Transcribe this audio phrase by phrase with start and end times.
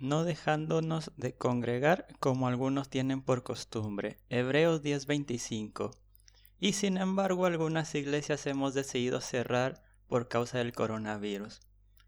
[0.00, 4.18] no dejándonos de congregar como algunos tienen por costumbre.
[4.28, 5.90] Hebreos 10:25.
[6.60, 11.60] Y sin embargo algunas iglesias hemos decidido cerrar por causa del coronavirus.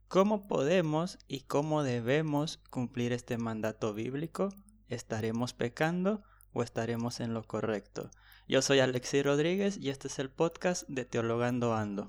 [0.09, 4.49] ¿Cómo podemos y cómo debemos cumplir este mandato bíblico?
[4.89, 6.23] ¿Estaremos pecando
[6.53, 8.11] o estaremos en lo correcto?
[8.49, 12.07] Yo soy Alexi Rodríguez y este es el podcast de Teologando Ando.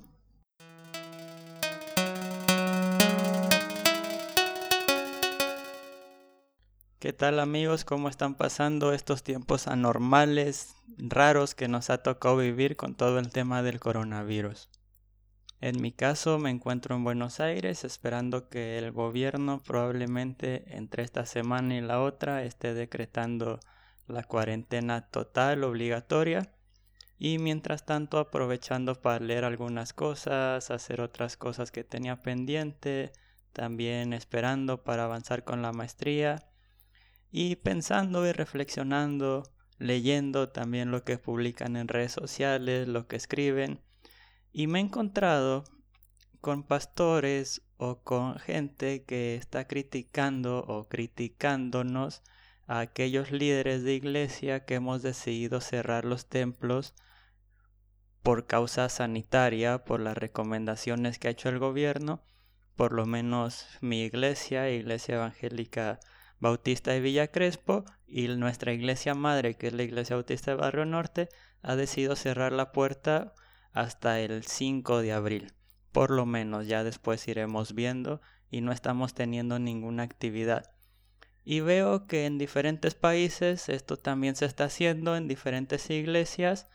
[7.02, 7.84] ¿Qué tal amigos?
[7.84, 13.32] ¿Cómo están pasando estos tiempos anormales, raros que nos ha tocado vivir con todo el
[13.32, 14.70] tema del coronavirus?
[15.62, 21.26] En mi caso me encuentro en Buenos Aires esperando que el gobierno probablemente entre esta
[21.26, 23.60] semana y la otra esté decretando
[24.06, 26.54] la cuarentena total obligatoria
[27.18, 33.12] y mientras tanto aprovechando para leer algunas cosas, hacer otras cosas que tenía pendiente,
[33.54, 36.46] también esperando para avanzar con la maestría
[37.32, 39.44] y pensando y reflexionando,
[39.80, 43.82] leyendo también lo que publican en redes sociales, lo que escriben,
[44.52, 45.64] y me he encontrado
[46.42, 52.22] con pastores o con gente que está criticando o criticándonos
[52.68, 56.94] a aquellos líderes de iglesia que hemos decidido cerrar los templos
[58.22, 62.24] por causa sanitaria, por las recomendaciones que ha hecho el gobierno,
[62.76, 66.00] por lo menos mi iglesia, Iglesia Evangélica
[66.42, 70.86] Bautista de Villa Crespo y nuestra iglesia madre, que es la iglesia Bautista de Barrio
[70.86, 71.30] Norte,
[71.62, 73.34] ha decidido cerrar la puerta
[73.74, 75.54] hasta el 5 de abril.
[75.92, 80.72] Por lo menos ya después iremos viendo y no estamos teniendo ninguna actividad.
[81.46, 86.68] Y veo que en diferentes países esto también se está haciendo en diferentes iglesias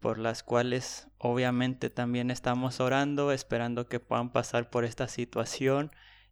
[0.00, 5.90] por las cuales obviamente también estamos orando, esperando que puedan pasar por esta situación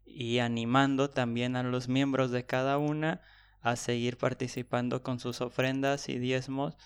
[0.08, 3.20] y animando también a los miembros de cada una
[3.60, 6.76] a seguir participando con sus ofrendas y diezmos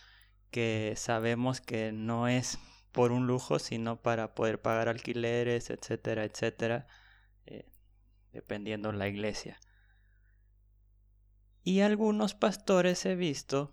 [0.51, 2.59] que sabemos que no es
[2.93, 6.87] por un lujo sino para poder pagar alquileres etcétera etcétera
[7.47, 7.67] eh,
[8.33, 9.59] dependiendo la iglesia.
[11.65, 13.73] Y algunos pastores he visto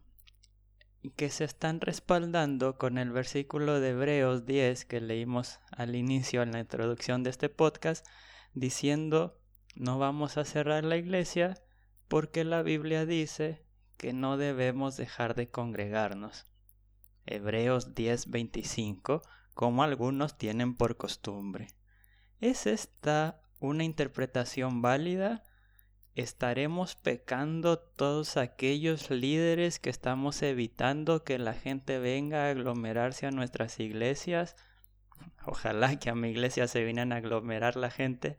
[1.15, 6.51] que se están respaldando con el versículo de Hebreos 10 que leímos al inicio en
[6.51, 8.05] la introducción de este podcast
[8.53, 9.38] diciendo
[9.79, 11.57] no vamos a cerrar la iglesia
[12.09, 13.63] porque la Biblia dice
[13.95, 16.45] que no debemos dejar de congregarnos.
[17.25, 19.21] Hebreos 10:25,
[19.53, 21.67] como algunos tienen por costumbre.
[22.41, 25.43] ¿Es esta una interpretación válida?
[26.13, 33.31] ¿Estaremos pecando todos aquellos líderes que estamos evitando que la gente venga a aglomerarse a
[33.31, 34.57] nuestras iglesias?
[35.45, 38.37] Ojalá que a mi iglesia se vinieran a aglomerar la gente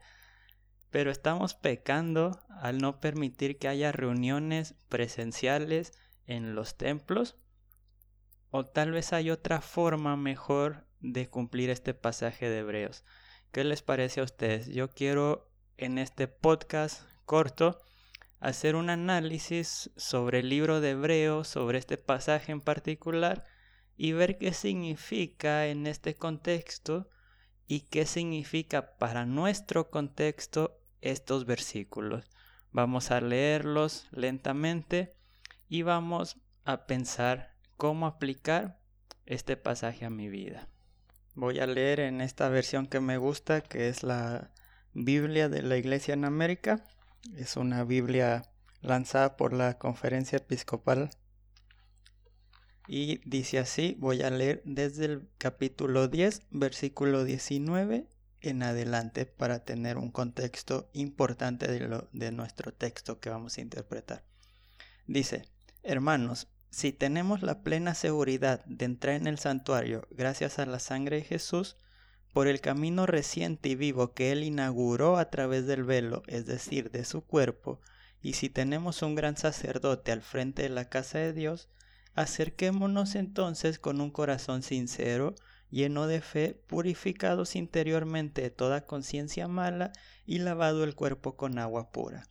[0.91, 5.93] pero estamos pecando al no permitir que haya reuniones presenciales
[6.27, 7.37] en los templos.
[8.49, 13.05] O tal vez hay otra forma mejor de cumplir este pasaje de Hebreos.
[13.53, 14.67] ¿Qué les parece a ustedes?
[14.67, 17.81] Yo quiero en este podcast corto
[18.41, 23.45] hacer un análisis sobre el libro de Hebreos, sobre este pasaje en particular,
[23.95, 27.09] y ver qué significa en este contexto
[27.67, 32.29] y qué significa para nuestro contexto estos versículos.
[32.71, 35.13] Vamos a leerlos lentamente
[35.67, 38.79] y vamos a pensar cómo aplicar
[39.25, 40.67] este pasaje a mi vida.
[41.33, 44.51] Voy a leer en esta versión que me gusta, que es la
[44.93, 46.83] Biblia de la Iglesia en América.
[47.35, 48.43] Es una Biblia
[48.81, 51.09] lanzada por la Conferencia Episcopal.
[52.87, 58.07] Y dice así, voy a leer desde el capítulo 10, versículo 19
[58.41, 63.61] en adelante para tener un contexto importante de, lo, de nuestro texto que vamos a
[63.61, 64.23] interpretar.
[65.07, 65.47] Dice,
[65.83, 71.17] hermanos, si tenemos la plena seguridad de entrar en el santuario gracias a la sangre
[71.17, 71.77] de Jesús,
[72.33, 76.89] por el camino reciente y vivo que Él inauguró a través del velo, es decir,
[76.91, 77.81] de su cuerpo,
[78.21, 81.69] y si tenemos un gran sacerdote al frente de la casa de Dios,
[82.13, 85.35] acerquémonos entonces con un corazón sincero,
[85.71, 89.91] lleno de fe, purificados interiormente de toda conciencia mala
[90.25, 92.27] y lavado el cuerpo con agua pura.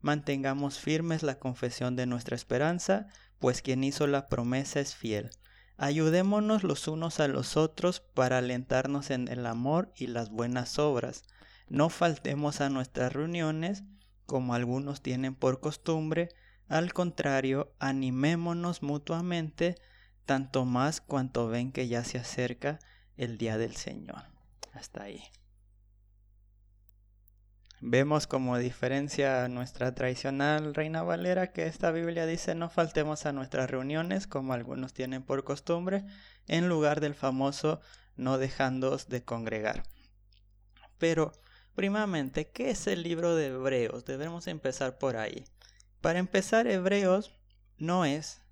[0.00, 5.30] Mantengamos firmes la confesión de nuestra esperanza, pues quien hizo la promesa es fiel.
[5.76, 11.24] Ayudémonos los unos a los otros para alentarnos en el amor y las buenas obras.
[11.68, 13.84] No faltemos a nuestras reuniones,
[14.26, 16.30] como algunos tienen por costumbre,
[16.68, 19.74] al contrario, animémonos mutuamente,
[20.30, 22.78] tanto más cuanto ven que ya se acerca
[23.16, 24.22] el día del Señor.
[24.72, 25.24] Hasta ahí.
[27.80, 33.68] Vemos como diferencia nuestra tradicional Reina Valera que esta Biblia dice no faltemos a nuestras
[33.68, 36.04] reuniones como algunos tienen por costumbre,
[36.46, 37.80] en lugar del famoso
[38.14, 39.82] no dejándos de congregar.
[40.98, 41.32] Pero,
[41.74, 44.04] primamente, ¿qué es el libro de Hebreos?
[44.04, 45.44] Debemos empezar por ahí.
[46.00, 47.36] Para empezar, Hebreos
[47.78, 48.42] no es,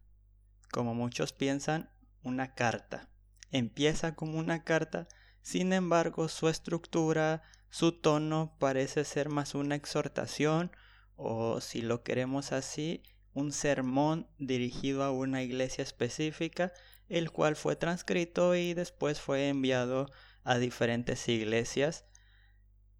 [0.70, 1.90] como muchos piensan,
[2.22, 3.08] una carta.
[3.50, 5.08] Empieza como una carta,
[5.42, 10.70] sin embargo, su estructura, su tono parece ser más una exhortación
[11.16, 13.02] o, si lo queremos así,
[13.34, 16.72] un sermón dirigido a una iglesia específica,
[17.08, 20.10] el cual fue transcrito y después fue enviado
[20.44, 22.04] a diferentes iglesias.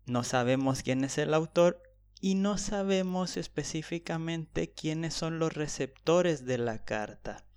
[0.07, 1.83] No sabemos quién es el autor
[2.21, 7.48] y no sabemos específicamente quiénes son los receptores de la carta.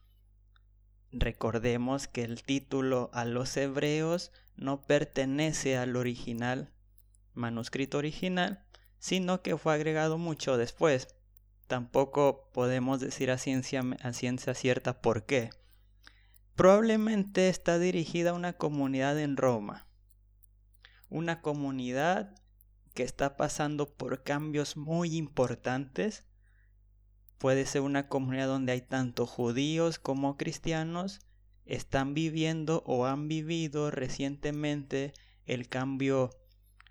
[1.12, 6.72] Recordemos que el título a los hebreos no pertenece al original,
[7.34, 8.64] manuscrito original,
[9.00, 11.16] sino que fue agregado mucho después.
[11.68, 13.84] Tampoco podemos decir a ciencia,
[14.54, 15.50] cierta por qué.
[16.56, 19.88] Probablemente está dirigida a una comunidad en Roma.
[21.10, 22.36] Una comunidad
[22.94, 26.26] que está pasando por cambios muy importantes.
[27.42, 31.22] Puede ser una comunidad donde hay tanto judíos como cristianos.
[31.66, 35.14] Están viviendo o han vivido recientemente
[35.48, 36.30] el cambio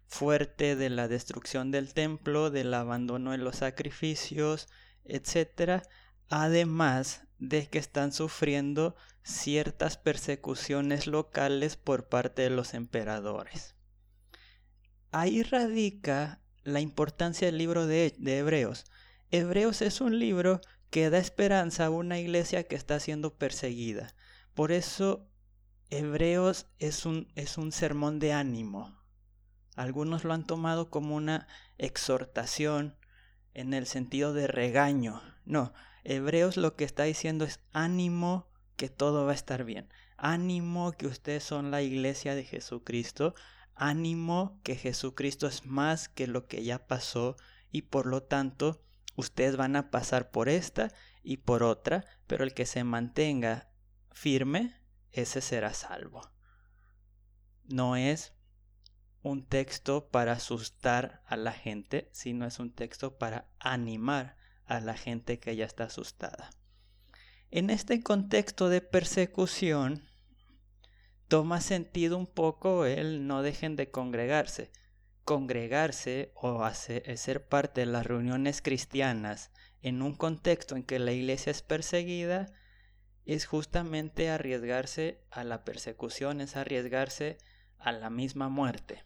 [0.08, 4.66] fuerte de la destrucción del templo, del abandono de los sacrificios,
[5.04, 5.84] etc.
[6.28, 13.76] Además de que están sufriendo ciertas persecuciones locales por parte de los emperadores.
[15.12, 18.84] Ahí radica la importancia del libro de, Hebreos.
[19.30, 20.60] Hebreos es un libro
[20.90, 24.14] que da esperanza a una iglesia que está siendo perseguida.
[24.54, 25.28] Por eso
[25.90, 29.00] Hebreos es un, es un sermón de ánimo,
[29.80, 31.46] algunos lo han tomado como una
[31.78, 32.96] exhortación
[33.54, 35.22] en el sentido de regaño.
[35.44, 35.72] No,
[36.04, 38.46] Hebreos lo que está diciendo es ánimo
[38.76, 39.88] que todo va a estar bien.
[40.16, 43.34] Ánimo que ustedes son la iglesia de Jesucristo.
[43.74, 47.36] Ánimo que Jesucristo es más que lo que ya pasó
[47.72, 48.82] y por lo tanto
[49.16, 50.92] ustedes van a pasar por esta
[51.22, 53.70] y por otra, pero el que se mantenga
[54.12, 54.76] firme,
[55.10, 56.30] ese será salvo.
[57.64, 58.34] No es
[59.22, 64.96] un texto para asustar a la gente, sino es un texto para animar a la
[64.96, 66.50] gente que ya está asustada.
[67.50, 70.08] En este contexto de persecución,
[71.28, 74.70] toma sentido un poco el no dejen de congregarse.
[75.30, 81.12] Congregarse o hacer, ser parte de las reuniones cristianas en un contexto en que la
[81.12, 82.52] iglesia es perseguida
[83.26, 87.38] es justamente arriesgarse a la persecución, es arriesgarse
[87.78, 89.04] a la misma muerte.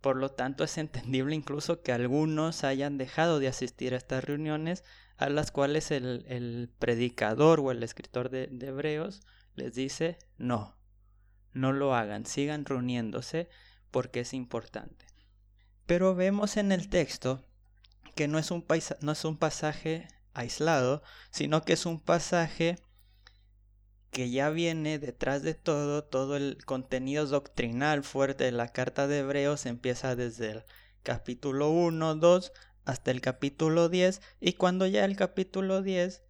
[0.00, 4.84] Por lo tanto, es entendible incluso que algunos hayan dejado de asistir a estas reuniones
[5.18, 9.20] a las cuales el, predicador o el escritor de Hebreos
[9.54, 10.78] les dice no,
[11.52, 13.50] no lo hagan, sigan reuniéndose
[13.90, 15.11] porque es importante.
[15.92, 17.44] Pero vemos en el texto
[18.14, 18.64] que no es un,
[19.02, 22.78] no es un pasaje aislado, sino que es un pasaje
[24.10, 29.18] que ya viene detrás de todo, todo el contenido doctrinal fuerte de la carta de
[29.18, 30.64] Hebreos empieza desde el
[31.02, 32.52] capítulo 1, 2
[32.86, 36.22] hasta el capítulo 10 y cuando ya el capítulo 10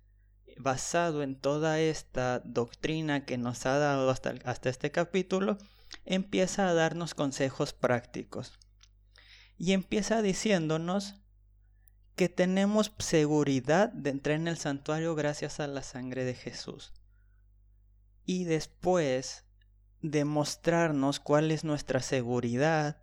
[0.56, 5.56] basado en toda esta doctrina que nos ha dado hasta, hasta este capítulo,
[6.04, 8.58] empieza a darnos consejos prácticos.
[9.58, 11.16] Y empieza diciéndonos
[12.16, 16.92] que tenemos seguridad de entrar en el santuario gracias a la sangre de Jesús.
[18.24, 19.44] Y después
[20.02, 23.00] demostrarnos cuál es nuestra seguridad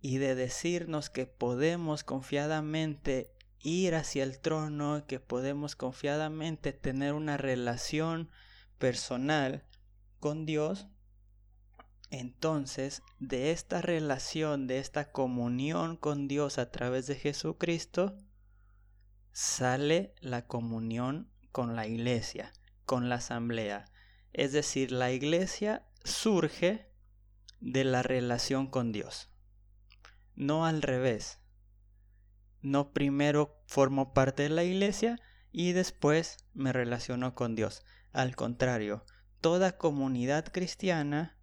[0.00, 7.36] y de decirnos que podemos confiadamente ir hacia el trono, que podemos confiadamente tener una
[7.38, 8.30] relación
[8.78, 9.64] personal
[10.20, 10.88] con Dios,
[12.10, 18.18] entonces de esta relación, de esta comunión con Dios a través de Jesucristo,
[19.32, 22.52] sale la comunión con la iglesia,
[22.86, 23.86] con la asamblea.
[24.32, 26.90] Es decir, la iglesia surge
[27.60, 29.30] de la relación con Dios.
[30.34, 31.40] No al revés.
[32.60, 35.20] No primero formo parte de la iglesia
[35.52, 37.84] y después me relaciono con Dios.
[38.12, 39.04] Al contrario,
[39.40, 41.36] toda comunidad cristiana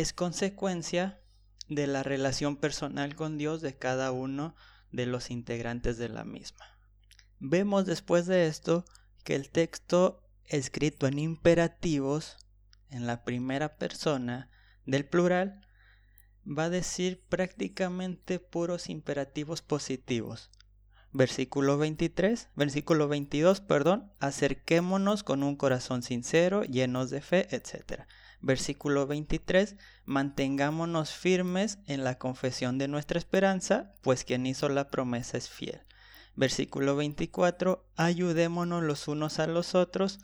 [0.00, 1.20] es consecuencia
[1.68, 4.56] de la relación personal con Dios de cada uno
[4.90, 6.66] de los integrantes de la misma.
[7.38, 8.84] Vemos después de esto
[9.22, 12.38] que el texto escrito en imperativos
[12.90, 14.50] en la primera persona
[14.84, 15.60] del plural
[16.44, 20.50] va a decir prácticamente puros imperativos positivos.
[21.12, 28.08] Versículo 23, versículo 22, perdón, acerquémonos con un corazón sincero, llenos de fe, etc.
[28.44, 29.74] Versículo 23,
[30.04, 35.80] mantengámonos firmes en la confesión de nuestra esperanza, pues quien hizo la promesa es fiel.
[36.36, 40.18] Versículo 24, ayudémonos los unos a los otros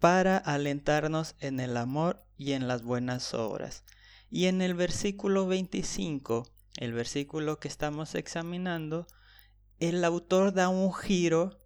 [0.00, 3.84] para alentarnos en el amor y en las buenas obras.
[4.28, 9.06] Y en el versículo 25, el versículo que estamos examinando,
[9.78, 11.60] el autor da un giro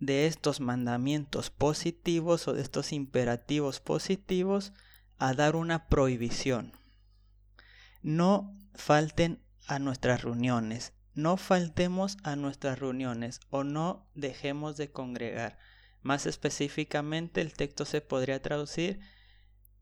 [0.00, 4.72] de estos mandamientos positivos o de estos imperativos positivos
[5.18, 6.72] a dar una prohibición.
[8.02, 15.58] No falten a nuestras reuniones, no faltemos a nuestras reuniones o no dejemos de congregar.
[16.02, 19.00] Más específicamente el texto se podría traducir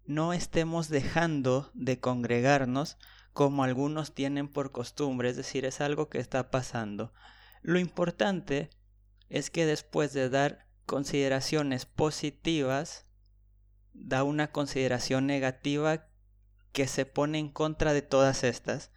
[0.06, 2.96] no estemos dejando de congregarnos
[3.32, 7.12] como algunos tienen por costumbre, es decir, es algo que está pasando.
[7.60, 8.70] Lo importante
[9.28, 13.05] es que después de dar consideraciones positivas,
[13.98, 16.06] da una consideración negativa
[16.72, 18.90] que se pone en contra de todas estas.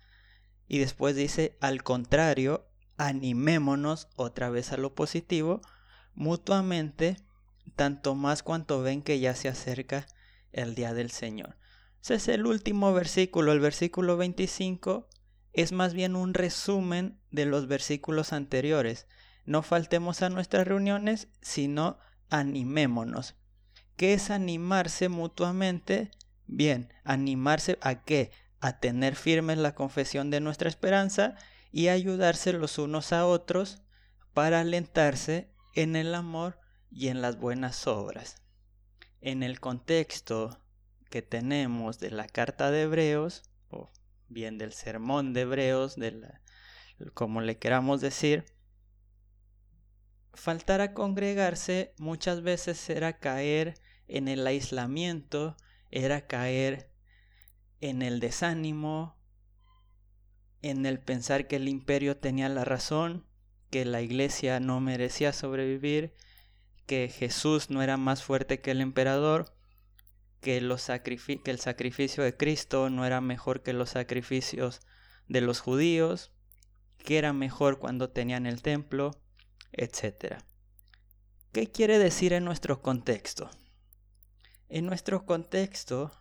[0.67, 5.61] Y después dice, al contrario, animémonos otra vez a lo positivo,
[6.13, 7.17] mutuamente,
[7.75, 10.05] tanto más cuanto ven que ya se acerca
[10.51, 11.57] el día del Señor.
[12.01, 15.07] Ese es el último versículo, el versículo 25
[15.53, 19.07] es más bien un resumen de los versículos anteriores.
[19.45, 21.97] No faltemos a nuestras reuniones, sino
[22.29, 23.35] animémonos.
[23.99, 26.09] ¿Qué es animarse mutuamente?
[26.47, 28.31] Bien, animarse a qué?
[28.61, 31.35] A tener firmes la confesión de nuestra esperanza
[31.73, 33.83] y ayudarse los unos a otros
[34.33, 38.41] para alentarse en el amor y en las buenas obras.
[39.19, 40.61] En el contexto
[41.09, 43.91] que tenemos de la carta de Hebreos, o
[44.29, 46.39] bien del sermón de Hebreos, de
[47.13, 48.45] como le queramos decir,
[50.33, 53.75] faltar a congregarse muchas veces era caer
[54.09, 55.55] en el aislamiento,
[55.91, 56.91] era caer
[57.79, 59.17] en el desánimo,
[60.61, 63.25] en el pensar que el imperio tenía la razón,
[63.69, 66.13] que la iglesia no merecía sobrevivir,
[66.85, 69.53] que Jesús no era más fuerte que el emperador,
[70.41, 74.81] que, el sacrificio de Cristo no era mejor que los sacrificios
[75.27, 76.31] de los judíos,
[76.97, 79.11] que era mejor cuando tenían el templo,
[79.71, 80.37] etc.
[81.51, 83.49] ¿Qué quiere decir en nuestro contexto?
[84.71, 86.11] En nuestro contexto,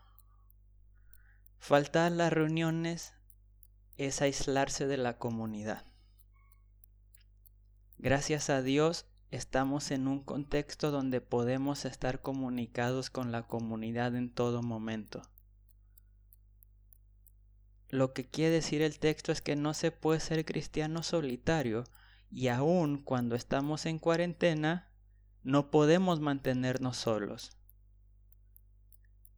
[1.59, 3.12] faltar las reuniones
[3.99, 5.85] es aislarse de la comunidad.
[7.99, 14.33] Gracias a Dios estamos en un contexto donde podemos estar comunicados con la comunidad en
[14.33, 15.21] todo momento.
[17.90, 21.85] Lo que quiere decir el texto es que no se puede ser cristiano solitario
[22.31, 24.90] y aun cuando estamos en cuarentena
[25.43, 27.58] no podemos mantenernos solos.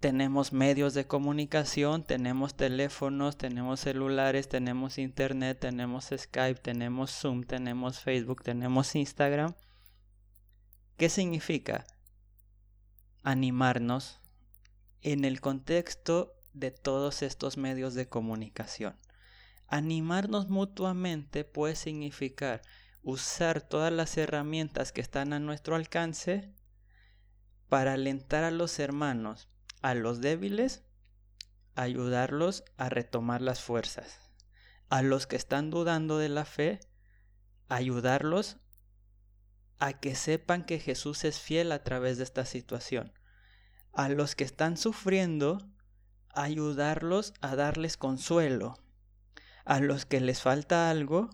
[0.00, 8.00] Tenemos medios de comunicación, tenemos teléfonos, tenemos celulares, tenemos internet, tenemos Skype, tenemos Zoom, tenemos
[8.00, 9.54] Facebook, tenemos Instagram
[11.00, 11.87] ¿Qué significa?
[13.23, 14.21] Animarnos
[15.00, 18.99] en el contexto de todos estos medios de comunicación.
[19.66, 22.61] Animarnos mutuamente puede significar
[23.02, 26.52] usar todas las herramientas que están a nuestro alcance
[27.71, 29.49] para alentar a los hermanos,
[29.83, 30.83] a los débiles,
[31.75, 34.21] ayudarlos a retomar las fuerzas,
[34.89, 36.81] a los que están dudando de la fe,
[37.69, 38.59] ayudarlos
[39.79, 43.13] a que sepan que Jesús es fiel a través de esta situación.
[43.93, 45.67] A los que están sufriendo,
[46.35, 48.79] ayudarlos a darles consuelo.
[49.65, 51.31] A los que les falta algo,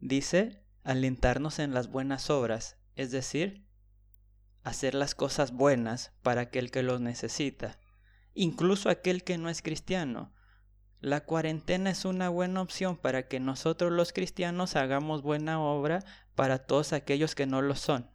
[0.00, 3.66] dice, alentarnos en las buenas obras, es decir,
[4.62, 7.78] hacer las cosas buenas para aquel que los necesita,
[8.34, 10.32] incluso aquel que no es cristiano.
[11.00, 16.04] La cuarentena es una buena opción para que nosotros los cristianos hagamos buena obra
[16.34, 18.08] para todos aquellos que no lo son.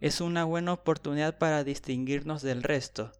[0.00, 3.12] Es una buena oportunidad para distinguirnos del resto.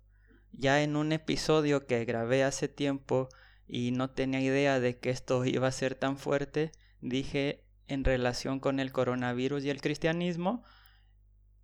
[0.52, 3.28] Ya en un episodio que grabé hace tiempo
[3.66, 8.60] y no tenía idea de que esto iba a ser tan fuerte, dije en relación
[8.60, 10.62] con el coronavirus y el cristianismo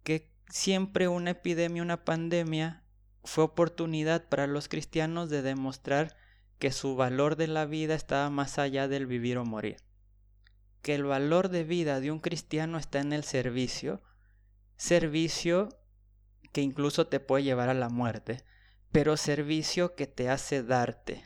[0.04, 2.84] que siempre una epidemia, una pandemia
[3.24, 6.16] fue oportunidad para los cristianos de demostrar
[6.58, 9.78] que su valor de la vida estaba más allá del vivir o morir.
[10.82, 14.02] Que el valor de vida de un cristiano está en el servicio,
[14.76, 15.70] servicio
[16.52, 18.44] que incluso te puede llevar a la muerte,
[18.92, 21.24] pero servicio que te hace darte,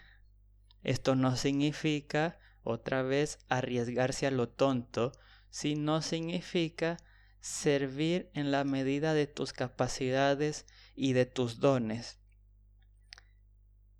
[0.84, 5.12] Esto no significa, otra vez, arriesgarse a lo tonto,
[5.50, 6.96] sino significa
[7.40, 12.18] servir en la medida de tus capacidades y de tus dones.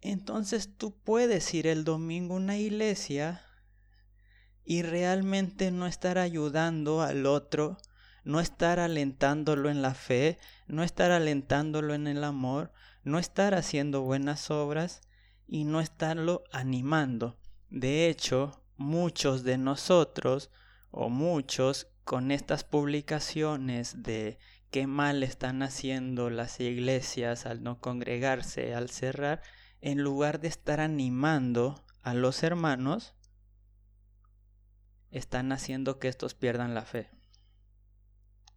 [0.01, 3.43] Entonces tú puedes ir el domingo a una iglesia
[4.65, 7.79] y realmente no estar ayudando al otro,
[8.23, 14.03] no estar alentándolo en la fe, no estar alentándolo en el amor, no estar haciendo
[14.03, 15.01] buenas obras
[15.47, 17.39] y no estarlo animando.
[17.71, 20.51] De hecho, muchos de nosotros
[20.91, 24.39] o muchos con estas publicaciones de
[24.71, 29.43] qué mal están haciendo las iglesias al no congregarse, al cerrar,
[29.83, 33.15] en lugar de estar animando a los hermanos,
[35.11, 37.11] están haciendo que estos pierdan la fe.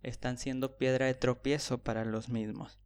[0.01, 2.79] Están siendo piedra de tropiezo para los mismos.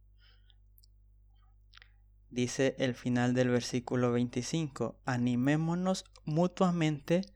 [2.28, 7.35] Dice el final del versículo 25, animémonos mutuamente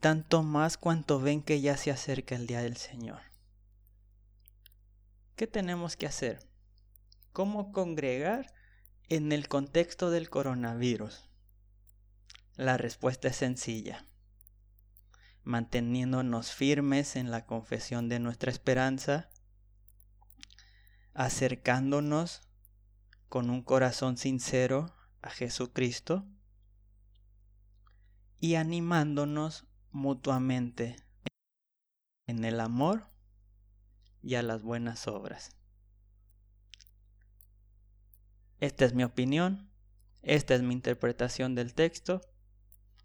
[0.00, 3.20] tanto más cuanto ven que ya se acerca el día del Señor.
[5.36, 6.40] ¿Qué tenemos que hacer?
[7.32, 8.52] ¿Cómo congregar
[9.08, 11.28] en el contexto del coronavirus?
[12.56, 14.04] La respuesta es sencilla.
[15.44, 19.30] Manteniéndonos firmes en la confesión de nuestra esperanza,
[21.14, 22.42] acercándonos
[23.28, 26.26] con un corazón sincero a Jesucristo
[28.40, 30.96] y animándonos mutuamente
[32.26, 33.08] en el amor
[34.22, 35.50] y a las buenas obras.
[38.60, 39.70] Esta es mi opinión,
[40.22, 42.20] esta es mi interpretación del texto.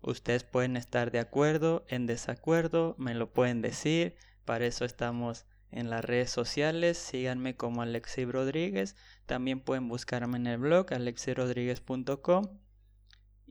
[0.02, 5.90] Ustedes pueden estar de acuerdo, en desacuerdo, me lo pueden decir, para eso estamos en
[5.90, 12.63] las redes sociales, síganme como Alexi Rodríguez, también pueden buscarme en el blog alexirodríguez.com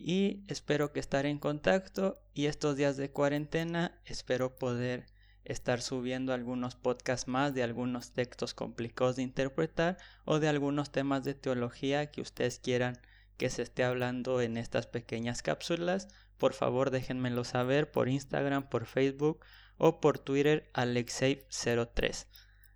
[0.05, 5.07] y espero que estar en contacto y estos días de cuarentena espero poder
[5.45, 11.23] estar subiendo algunos podcasts más de algunos textos complicados de interpretar o de algunos temas
[11.23, 12.99] de teología que ustedes quieran
[13.37, 16.09] que se esté hablando en estas pequeñas cápsulas.
[16.37, 19.45] Por favor déjenmelo saber por Instagram, por Facebook
[19.79, 22.27] o por Twitter alexei03.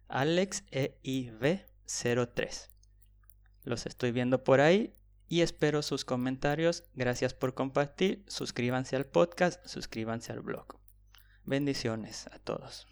[0.07, 2.69] Alex EIV03.
[3.65, 4.95] Los estoy viendo por ahí
[5.29, 6.85] y espero sus comentarios.
[6.95, 8.25] Gracias por compartir.
[8.27, 10.79] Suscríbanse al podcast, suscríbanse al blog.
[11.45, 12.87] Bendiciones a todos.